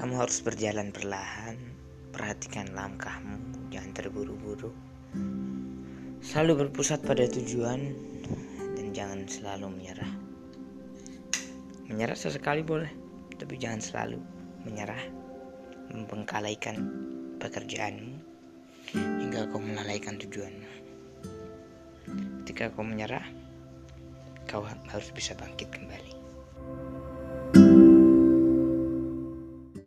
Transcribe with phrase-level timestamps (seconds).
[0.00, 1.60] Kamu harus berjalan perlahan.
[2.08, 4.72] Perhatikan langkahmu, jangan terburu-buru.
[6.24, 7.92] Selalu berpusat pada tujuan
[8.80, 10.12] dan jangan selalu menyerah.
[11.92, 12.88] Menyerah sesekali boleh,
[13.36, 14.24] tapi jangan selalu
[14.64, 15.04] menyerah.
[15.92, 16.80] Membengkalaikan
[17.36, 18.16] pekerjaanmu
[18.96, 20.70] hingga kau melalaikan tujuanmu.
[22.40, 23.28] Ketika kau menyerah,
[24.48, 26.19] kau harus bisa bangkit kembali.